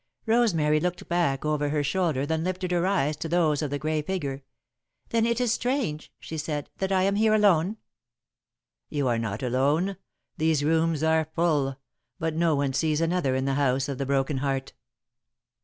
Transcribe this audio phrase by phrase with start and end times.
[0.25, 4.01] Rosemary looked back over her shoulder, then lifted her eyes to those of the grey
[4.01, 4.41] figure.
[5.09, 7.77] "Then it is strange," she said, "that I am here alone."
[8.89, 9.97] "You are not alone.
[10.37, 11.77] These rooms are full,
[12.17, 14.73] but no one sees another in the House of the Broken Heart.